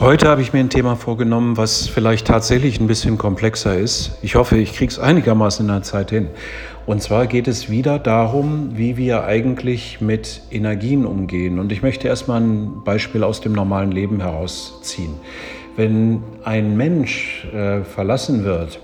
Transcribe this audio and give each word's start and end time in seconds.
Heute 0.00 0.28
habe 0.28 0.42
ich 0.42 0.52
mir 0.52 0.60
ein 0.60 0.70
Thema 0.70 0.94
vorgenommen, 0.94 1.56
was 1.56 1.88
vielleicht 1.88 2.28
tatsächlich 2.28 2.78
ein 2.78 2.86
bisschen 2.86 3.18
komplexer 3.18 3.76
ist. 3.76 4.16
Ich 4.22 4.36
hoffe, 4.36 4.56
ich 4.56 4.72
kriege 4.72 4.92
es 4.92 5.00
einigermaßen 5.00 5.66
in 5.66 5.72
der 5.72 5.82
Zeit 5.82 6.10
hin. 6.10 6.28
Und 6.86 7.02
zwar 7.02 7.26
geht 7.26 7.48
es 7.48 7.68
wieder 7.68 7.98
darum, 7.98 8.78
wie 8.78 8.96
wir 8.96 9.24
eigentlich 9.24 10.00
mit 10.00 10.40
Energien 10.52 11.04
umgehen. 11.04 11.58
Und 11.58 11.72
ich 11.72 11.82
möchte 11.82 12.06
erstmal 12.06 12.40
ein 12.40 12.84
Beispiel 12.84 13.24
aus 13.24 13.40
dem 13.40 13.54
normalen 13.54 13.90
Leben 13.90 14.20
herausziehen. 14.20 15.14
Wenn 15.74 16.22
ein 16.44 16.76
Mensch 16.76 17.44
äh, 17.52 17.80
verlassen 17.82 18.44
wird, 18.44 18.78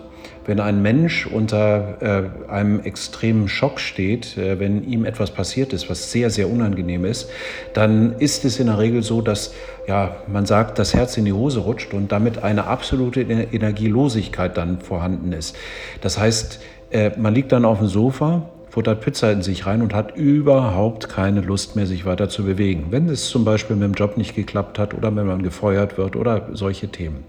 wenn 0.47 0.61
ein 0.61 0.83
Mensch 0.83 1.27
unter 1.27 2.03
äh, 2.49 2.51
einem 2.51 2.81
extremen 2.81 3.49
Schock 3.49 3.81
steht, 3.81 4.37
äh, 4.37 4.59
wenn 4.59 4.87
ihm 4.89 5.05
etwas 5.05 5.31
passiert 5.31 5.73
ist, 5.73 5.89
was 5.89 6.11
sehr, 6.11 6.31
sehr 6.31 6.51
unangenehm 6.51 7.05
ist, 7.05 7.31
dann 7.73 8.15
ist 8.19 8.45
es 8.45 8.61
in 8.61 8.67
der 8.67 8.79
Regel 8.79 9.03
so, 9.03 9.21
dass 9.23 9.55
ja, 9.89 10.17
man 10.27 10.47
sagt, 10.47 10.79
das 10.79 10.95
Herz 10.95 11.17
in 11.17 11.25
die 11.25 11.33
Hose 11.33 11.61
rutscht 11.61 11.95
und 11.95 12.13
damit 12.13 12.43
eine 12.43 12.67
absolute 12.67 13.23
Energielosigkeit 13.23 14.57
dann 14.57 14.81
vorhanden 14.81 15.33
ist. 15.33 15.57
Das 16.01 16.19
heißt, 16.19 16.61
äh, 16.91 17.11
man 17.17 17.35
liegt 17.35 17.53
dann 17.53 17.65
auf 17.65 17.79
dem 17.79 17.89
Sofa, 17.89 18.49
futtert 18.71 19.03
Pizza 19.03 19.31
in 19.31 19.43
sich 19.43 19.67
rein 19.67 19.83
und 19.83 19.95
hat 19.95 20.17
überhaupt 20.17 21.09
keine 21.09 21.41
Lust 21.41 21.77
mehr, 21.77 21.87
sich 21.87 22.07
weiter 22.07 22.29
zu 22.29 22.45
bewegen. 22.45 22.87
Wenn 22.91 23.09
es 23.09 23.29
zum 23.29 23.45
Beispiel 23.45 23.77
mit 23.77 23.85
dem 23.85 23.95
Job 23.95 24.17
nicht 24.17 24.35
geklappt 24.35 24.79
hat 24.79 24.95
oder 24.95 25.15
wenn 25.15 25.27
man 25.27 25.43
gefeuert 25.43 25.97
wird 25.97 26.17
oder 26.17 26.49
solche 26.53 26.89
Themen. 26.89 27.25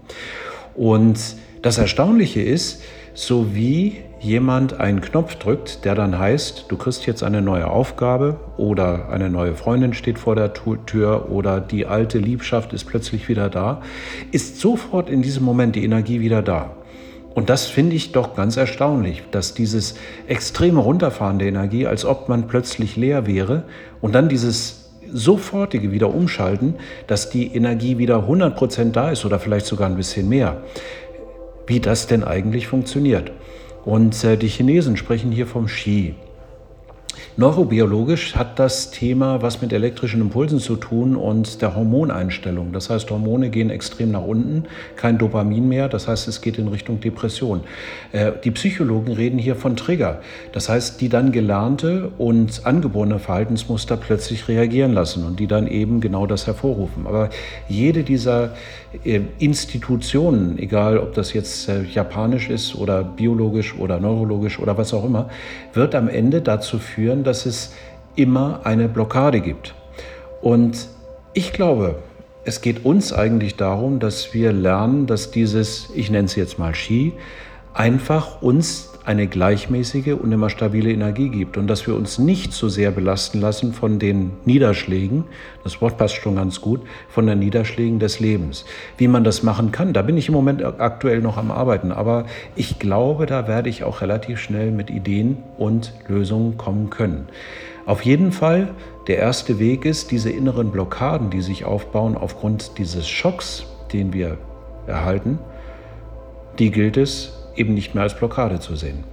Und 0.74 1.36
das 1.66 1.78
Erstaunliche 1.78 2.40
ist, 2.42 2.80
so 3.12 3.54
wie 3.54 3.96
jemand 4.20 4.78
einen 4.78 5.00
Knopf 5.00 5.34
drückt, 5.34 5.84
der 5.84 5.96
dann 5.96 6.16
heißt, 6.16 6.66
du 6.68 6.76
kriegst 6.76 7.06
jetzt 7.06 7.24
eine 7.24 7.42
neue 7.42 7.66
Aufgabe 7.66 8.36
oder 8.56 9.08
eine 9.08 9.30
neue 9.30 9.56
Freundin 9.56 9.92
steht 9.92 10.18
vor 10.20 10.36
der 10.36 10.52
Tür 10.54 11.28
oder 11.28 11.60
die 11.60 11.84
alte 11.84 12.18
Liebschaft 12.18 12.72
ist 12.72 12.84
plötzlich 12.84 13.28
wieder 13.28 13.48
da, 13.48 13.82
ist 14.30 14.60
sofort 14.60 15.10
in 15.10 15.22
diesem 15.22 15.44
Moment 15.44 15.74
die 15.74 15.84
Energie 15.84 16.20
wieder 16.20 16.40
da. 16.40 16.70
Und 17.34 17.50
das 17.50 17.66
finde 17.66 17.96
ich 17.96 18.12
doch 18.12 18.36
ganz 18.36 18.56
erstaunlich, 18.56 19.24
dass 19.32 19.52
dieses 19.52 19.96
extreme 20.28 20.78
Runterfahren 20.78 21.40
der 21.40 21.48
Energie, 21.48 21.88
als 21.88 22.04
ob 22.04 22.28
man 22.28 22.46
plötzlich 22.46 22.94
leer 22.94 23.26
wäre 23.26 23.64
und 24.00 24.14
dann 24.14 24.28
dieses 24.28 24.86
sofortige 25.12 25.92
wieder 25.92 26.14
umschalten, 26.14 26.74
dass 27.06 27.30
die 27.30 27.54
Energie 27.54 27.98
wieder 27.98 28.28
100% 28.28 28.92
da 28.92 29.10
ist 29.10 29.24
oder 29.24 29.38
vielleicht 29.38 29.66
sogar 29.66 29.88
ein 29.88 29.96
bisschen 29.96 30.28
mehr 30.28 30.62
wie 31.66 31.80
das 31.80 32.06
denn 32.06 32.24
eigentlich 32.24 32.66
funktioniert. 32.66 33.32
Und 33.84 34.22
äh, 34.24 34.36
die 34.36 34.48
Chinesen 34.48 34.96
sprechen 34.96 35.30
hier 35.30 35.46
vom 35.46 35.66
Qi. 35.66 36.14
Neurobiologisch 37.38 38.34
hat 38.34 38.58
das 38.58 38.90
Thema 38.90 39.42
was 39.42 39.60
mit 39.60 39.70
elektrischen 39.70 40.22
Impulsen 40.22 40.58
zu 40.58 40.74
tun 40.74 41.16
und 41.16 41.60
der 41.60 41.76
Hormoneinstellung. 41.76 42.72
Das 42.72 42.88
heißt, 42.88 43.10
Hormone 43.10 43.50
gehen 43.50 43.68
extrem 43.68 44.10
nach 44.12 44.24
unten, 44.24 44.64
kein 44.96 45.18
Dopamin 45.18 45.68
mehr, 45.68 45.90
das 45.90 46.08
heißt, 46.08 46.28
es 46.28 46.40
geht 46.40 46.56
in 46.56 46.68
Richtung 46.68 46.98
Depression. 46.98 47.60
Äh, 48.12 48.32
die 48.42 48.50
Psychologen 48.52 49.12
reden 49.12 49.38
hier 49.38 49.54
von 49.54 49.76
Trigger, 49.76 50.22
das 50.52 50.70
heißt, 50.70 50.98
die 51.02 51.10
dann 51.10 51.30
gelernte 51.30 52.10
und 52.16 52.64
angeborene 52.64 53.18
Verhaltensmuster 53.18 53.98
plötzlich 53.98 54.48
reagieren 54.48 54.94
lassen 54.94 55.26
und 55.26 55.38
die 55.38 55.46
dann 55.46 55.66
eben 55.66 56.00
genau 56.00 56.26
das 56.26 56.46
hervorrufen. 56.46 57.06
Aber 57.06 57.28
jede 57.68 58.02
dieser 58.02 58.54
äh, 59.04 59.20
Institutionen, 59.38 60.58
egal 60.58 60.96
ob 60.96 61.12
das 61.12 61.34
jetzt 61.34 61.68
äh, 61.68 61.82
japanisch 61.82 62.48
ist 62.48 62.76
oder 62.76 63.04
biologisch 63.04 63.76
oder 63.78 64.00
neurologisch 64.00 64.58
oder 64.58 64.78
was 64.78 64.94
auch 64.94 65.04
immer, 65.04 65.28
wird 65.74 65.94
am 65.94 66.08
Ende 66.08 66.40
dazu 66.40 66.78
führen, 66.78 67.25
dass 67.26 67.46
es 67.46 67.72
immer 68.14 68.60
eine 68.64 68.88
Blockade 68.88 69.40
gibt. 69.40 69.74
Und 70.40 70.88
ich 71.34 71.52
glaube, 71.52 71.96
es 72.44 72.60
geht 72.60 72.84
uns 72.84 73.12
eigentlich 73.12 73.56
darum, 73.56 73.98
dass 73.98 74.32
wir 74.32 74.52
lernen, 74.52 75.06
dass 75.06 75.30
dieses, 75.30 75.90
ich 75.94 76.10
nenne 76.10 76.26
es 76.26 76.36
jetzt 76.36 76.58
mal 76.58 76.74
Ski, 76.74 77.12
einfach 77.76 78.40
uns 78.40 78.92
eine 79.04 79.28
gleichmäßige 79.28 80.14
und 80.14 80.32
immer 80.32 80.50
stabile 80.50 80.90
Energie 80.90 81.28
gibt 81.28 81.56
und 81.56 81.68
dass 81.68 81.86
wir 81.86 81.94
uns 81.94 82.18
nicht 82.18 82.52
so 82.52 82.68
sehr 82.68 82.90
belasten 82.90 83.40
lassen 83.40 83.72
von 83.72 84.00
den 84.00 84.32
Niederschlägen, 84.44 85.24
das 85.62 85.80
Wort 85.80 85.96
passt 85.96 86.16
schon 86.16 86.36
ganz 86.36 86.60
gut, 86.60 86.80
von 87.08 87.26
den 87.26 87.38
Niederschlägen 87.38 88.00
des 88.00 88.18
Lebens. 88.18 88.64
Wie 88.98 89.06
man 89.06 89.22
das 89.22 89.44
machen 89.44 89.70
kann, 89.70 89.92
da 89.92 90.02
bin 90.02 90.16
ich 90.16 90.26
im 90.26 90.34
Moment 90.34 90.64
aktuell 90.64 91.20
noch 91.20 91.36
am 91.36 91.52
Arbeiten, 91.52 91.92
aber 91.92 92.26
ich 92.56 92.80
glaube, 92.80 93.26
da 93.26 93.46
werde 93.46 93.68
ich 93.68 93.84
auch 93.84 94.00
relativ 94.00 94.40
schnell 94.40 94.72
mit 94.72 94.90
Ideen 94.90 95.36
und 95.56 95.92
Lösungen 96.08 96.56
kommen 96.56 96.90
können. 96.90 97.28
Auf 97.84 98.02
jeden 98.02 98.32
Fall, 98.32 98.70
der 99.06 99.18
erste 99.18 99.60
Weg 99.60 99.84
ist, 99.84 100.10
diese 100.10 100.30
inneren 100.30 100.72
Blockaden, 100.72 101.30
die 101.30 101.42
sich 101.42 101.64
aufbauen 101.64 102.16
aufgrund 102.16 102.78
dieses 102.78 103.06
Schocks, 103.06 103.66
den 103.92 104.12
wir 104.12 104.38
erhalten, 104.88 105.38
die 106.58 106.72
gilt 106.72 106.96
es 106.96 107.45
eben 107.56 107.74
nicht 107.74 107.94
mehr 107.94 108.02
als 108.02 108.14
Blockade 108.14 108.60
zu 108.60 108.76
sehen. 108.76 109.04